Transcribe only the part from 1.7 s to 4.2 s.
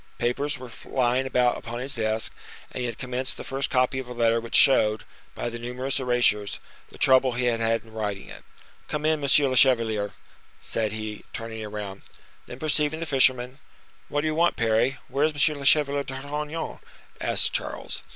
his desk, and he had commenced the first copy of a